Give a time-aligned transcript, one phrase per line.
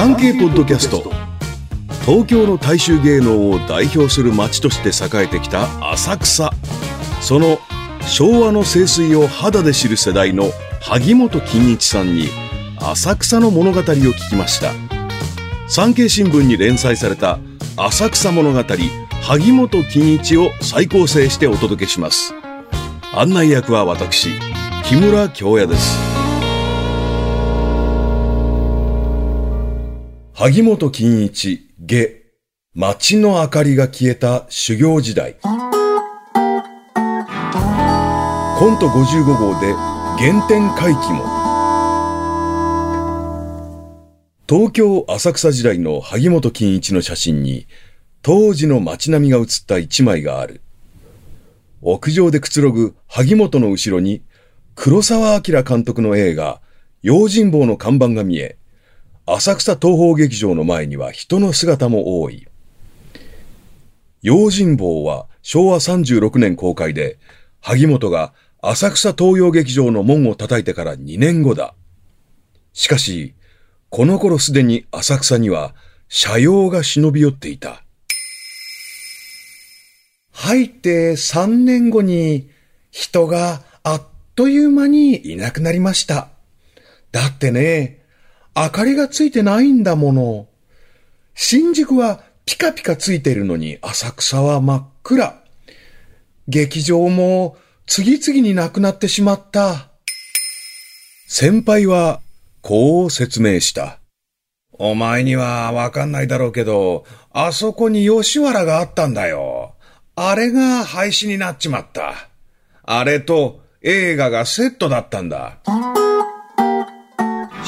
[0.00, 1.02] 産経ポッドキャスト。
[2.06, 6.50] 東京の大衆芸能を代表する街として栄えてきた浅草。
[7.20, 7.58] その
[8.06, 10.44] 昭和の清水を肌で知る世代の
[10.80, 12.28] 萩本欽一さんに
[12.80, 14.72] 浅草の物語を聞きました。
[15.68, 17.38] 産経新聞に連載された
[17.76, 18.64] 浅草物語
[19.20, 22.32] 萩本欽一を再構成してお届けします。
[23.12, 24.30] 案内役は私
[24.82, 26.09] 木村京也です。
[30.42, 32.08] 萩本欽一下
[32.74, 35.70] 街の明かりが消えた修行時代コン
[38.78, 39.74] ト55号で
[40.18, 41.26] 原点回帰も
[44.48, 47.66] 東京浅草時代の萩本欽一の写真に
[48.22, 50.62] 当時の街並みが写った一枚がある。
[51.82, 54.22] 屋上でくつろぐ萩本の後ろに
[54.74, 56.62] 黒沢明監督の映画
[57.02, 58.56] 用心棒の看板が見え、
[59.32, 62.48] 浅草東宝劇場の前には人の姿も多い。
[64.22, 67.18] 用心棒は昭和36年公開で、
[67.60, 71.74] 萩本が浅草東洋劇場の門を叩いてから2年後だ。
[72.72, 73.34] しかし、
[73.88, 75.76] この頃すでに浅草には
[76.08, 77.84] 車用が忍び寄っていた。
[80.32, 82.50] 入って3年後に
[82.90, 84.02] 人があっ
[84.34, 86.30] という間にいなくなりました。
[87.12, 87.99] だってね、
[88.54, 90.46] 明かりがついてないんだもの。
[91.34, 95.42] 新宿はピカピカついてるのに浅草は真っ暗。
[96.48, 97.56] 劇場も
[97.86, 99.88] 次々になくなってしまった。
[101.28, 102.20] 先輩は
[102.60, 103.98] こう説明した。
[104.72, 109.74] お前にはわかんないだろうけど、あそこに吉原があったんだよ。
[110.16, 112.14] あれが廃止になっちまった。
[112.82, 115.58] あれと映画がセットだったんだ。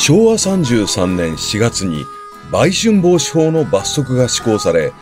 [0.00, 2.06] 昭和33年4月に
[2.50, 4.92] 売春防止法の罰則が施行され、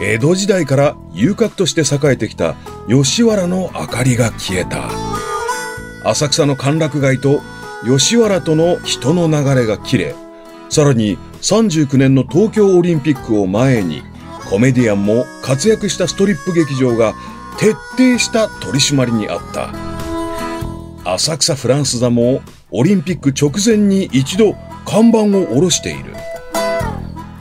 [0.00, 2.54] 江戸時代から遊郭として栄えてきた
[2.86, 4.90] 吉原の明かりが消えた。
[6.04, 7.40] 浅草の歓楽街と
[7.84, 10.14] 吉原との人の流れが切れ、
[10.68, 14.02] さらに39年の東京オリンピックを前に、
[14.48, 17.14] コメディアンも活躍したストリップ劇場が
[17.58, 19.70] 徹底した取り締まりにあった。
[21.04, 22.42] 浅草フランス座も
[22.74, 24.54] オリンピック直前に一度
[24.86, 26.14] 看板を下ろしている。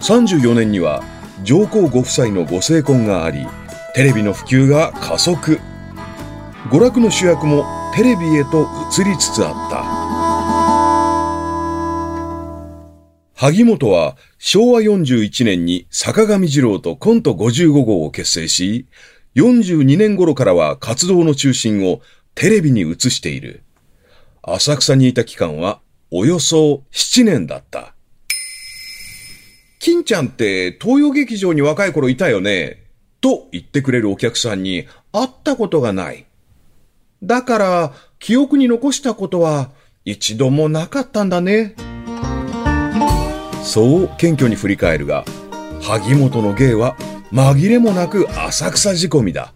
[0.02, 1.02] 34年には
[1.46, 3.47] 上皇ご夫妻のご成婚があり、
[3.96, 5.62] テレビの普及が加速。
[6.69, 7.66] 娯楽の主役も
[7.96, 10.02] テレビへと移りつつあった。
[13.34, 18.86] 萩本は昭和41年に坂上二郎とコント55号を結成し、
[19.36, 22.02] 42年頃からは活動の中心を
[22.36, 23.63] テレビに移している。
[24.44, 27.94] 浅草にいた期間はおよそ7年だった。
[29.79, 32.84] 金ちゃんって東洋劇場に若い頃いたよね
[33.22, 36.25] と言ってくれるお客さんに会ったことがない。
[37.24, 39.69] だから記憶に残したことは
[40.06, 41.75] 一度もなかったんだね。
[43.63, 45.24] そう謙虚に振り返るが、
[45.81, 46.97] 萩本の芸は
[47.31, 49.53] 紛れもなく浅草仕込みだ。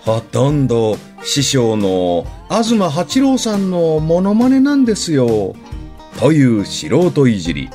[0.00, 5.54] ほとんど師匠の東八郎さんのモノマネなんですよ。
[6.18, 7.70] という素人いじり。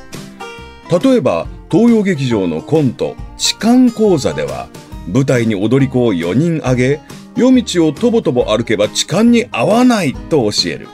[0.92, 4.68] 例えば、東洋劇場のコント、痴漢講座では、
[5.08, 7.02] 舞台に踊り子を4人挙げ、
[7.36, 10.88] 夜道をとぼとぼ歩けば痴漢に合わないと教える。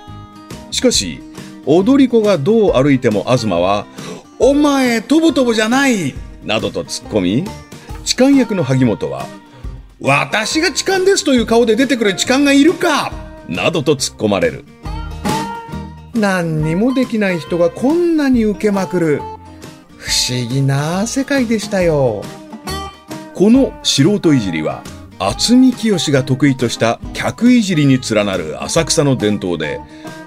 [0.72, 1.22] しかし、
[1.66, 3.86] 踊り子がどう歩いても東は、
[4.40, 7.46] お前、とぼとぼじゃないなどと突っ込み、
[8.04, 9.26] 痴漢役の萩本は、
[10.06, 13.14] 私が痴漢ですという顔で出てくる痴漢がいるか
[13.48, 14.66] などと突っ込まれる。
[16.14, 19.22] 何にもできない人がこんなに受けまくる。
[19.96, 22.22] 不思議な世界でしたよ。
[23.34, 24.84] この素人いじりは、
[25.20, 29.80] 渥美清が得意とした客いじりに連なる浅草の伝統で、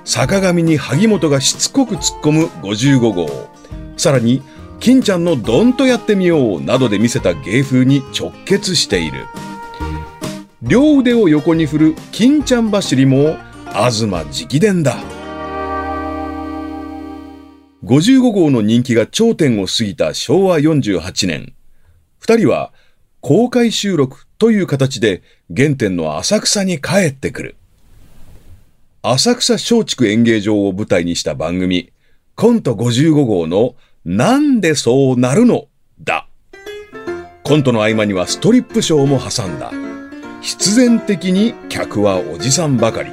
[0.07, 3.51] 坂上に萩本がしつこく突っ込む55号。
[3.99, 4.41] さらに、
[4.81, 9.27] 金ちゃんのドンとやってみようなどで見せた芸風に直結している。
[10.69, 13.37] 両腕を横に振る金ちゃん走りも、
[13.67, 14.97] 東直伝だ。
[17.85, 21.53] 55号の人気が頂点を過ぎた昭和48年、
[22.19, 22.73] 二人は
[23.21, 25.23] 公開収録という形で
[25.57, 27.57] 原点の浅草に帰ってくる。
[29.03, 31.93] 浅草松竹演芸場を舞台にした番組、
[32.35, 35.67] コント55号のなんでそうなるの
[36.01, 36.27] だ。
[37.45, 39.86] コントの合間にはストリップショーも挟んだ。
[40.47, 43.11] 必然的に客はおじさんばかり。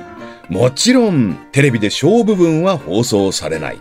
[0.50, 3.80] もちろんテレビでショー部分は放送されない。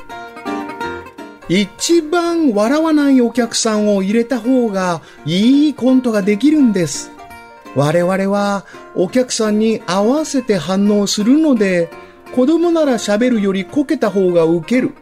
[1.50, 7.10] 一番笑わないお客さんを入れた方がいいコントができるんです。
[7.76, 8.64] 我々は
[8.94, 11.90] お客さんに合わせて反応するので、
[12.34, 14.94] 子供なら喋るよりこけた方がウケる。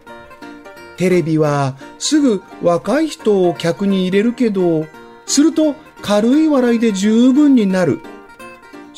[0.96, 4.86] テレビはすぐ若い人を客に入れるけど、
[5.24, 8.00] すると軽い笑いで十分になる。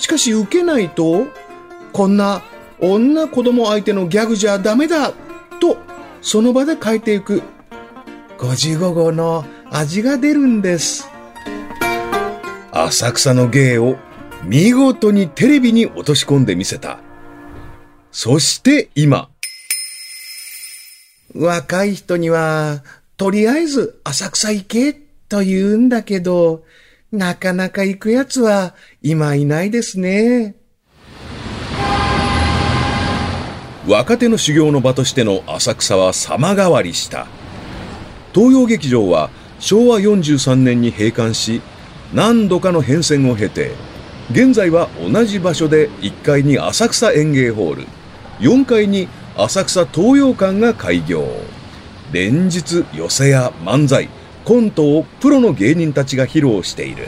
[0.03, 1.29] しかし受けないと、
[1.93, 2.43] こんな
[2.81, 5.13] 女子供相手のギャグじゃダメだ
[5.61, 5.77] と、
[6.21, 7.41] その場で変えていく。
[8.37, 11.09] 55号の味が出るんです。
[12.73, 13.97] 浅草の芸を
[14.43, 16.99] 見事にテレビに落とし込んでみせた。
[18.11, 19.29] そして今。
[21.33, 22.83] 若い人には、
[23.17, 24.95] とりあえず浅草行け
[25.29, 26.65] と言うんだけど、
[27.13, 30.57] なかなか行くやつは今いないですね。
[33.87, 37.27] 若手の修行の場としての浅草は様変わりした。
[38.35, 39.29] 東洋劇場は
[39.59, 41.61] 昭和43年に閉館し、
[42.15, 43.73] 何度かの変遷を経て、
[44.31, 47.87] 現在は同じ場所で1階に浅草園芸ホール、
[48.39, 51.27] 4階に浅草東洋館が開業。
[52.11, 54.09] 連日寄せや漫才、
[54.45, 57.07] コントをプロの芸人たちが披露している。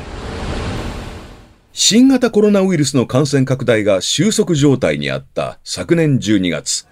[1.73, 6.87] 新型コロナウイルスの感染拡大が収束状態にあった昨年12月。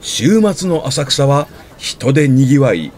[0.00, 1.46] 週末の浅草は
[1.78, 2.92] 人で賑わい、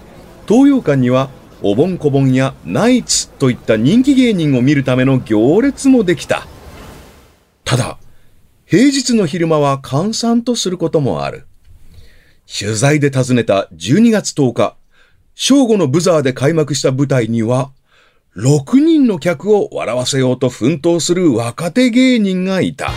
[0.46, 1.30] 東洋館には
[1.62, 6.46] お盆こぼんやナイツといった人気芸人を見るための行列もできた。
[7.64, 7.98] ただ、
[8.64, 11.46] 平日の昼間は閑散とすることもある。
[12.46, 14.76] 取材で訪ねた12月10日、
[15.40, 17.70] 正午のブザーで開幕した舞台には、
[18.36, 22.90] 6人の客を笑わせようと奮闘する若手芸人がいた。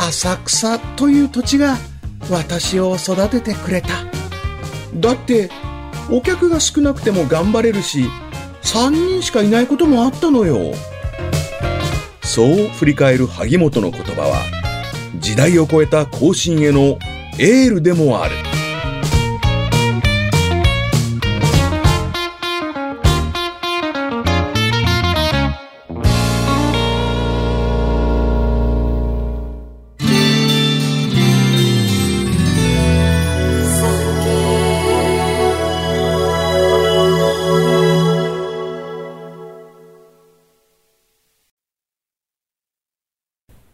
[0.00, 1.76] 浅草という土地が
[2.32, 3.90] 私を育ててくれた。
[4.96, 5.50] だって、
[6.10, 8.06] お客が少なくても頑張れるし、
[8.62, 10.74] 3人しかいないこともあったのよ。
[12.24, 14.42] そう振り返る萩本の言葉は、
[15.20, 16.98] 時代を超えた更新への
[17.38, 18.53] エールでもある。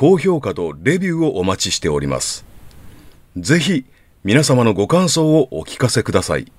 [0.00, 2.44] 高評価とレビューをお待ちしております。
[3.36, 3.84] ぜひ、
[4.22, 6.52] 皆様のご感想をお聞かせください。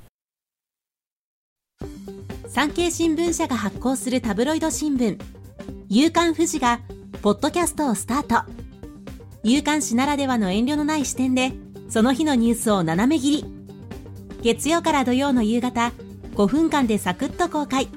[2.50, 5.18] 産経新聞社が発行するタブロイド新聞、
[5.88, 6.82] 夕刊富士が、
[7.22, 8.52] ポッドキャストをスタート。
[9.44, 11.54] 夕刊誌ならではの遠慮のない視点で、
[11.88, 13.46] その日のニュースを斜め切り。
[14.42, 15.94] 月曜から土曜の夕方、
[16.34, 17.88] 5分間でサクッと公開。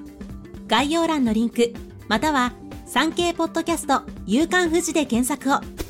[0.69, 1.75] 概要欄のリンク、
[2.07, 2.53] または
[2.87, 5.82] 産経ポッドキャスト夕刊富士で検索を。